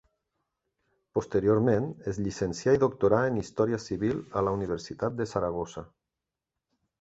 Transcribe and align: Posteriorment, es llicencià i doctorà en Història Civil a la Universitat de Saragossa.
Posteriorment, 1.17 1.85
es 2.11 2.19
llicencià 2.27 2.73
i 2.77 2.81
doctorà 2.85 3.19
en 3.33 3.37
Història 3.43 3.81
Civil 3.85 4.19
a 4.41 4.45
la 4.49 4.55
Universitat 4.59 5.19
de 5.21 5.29
Saragossa. 5.35 5.87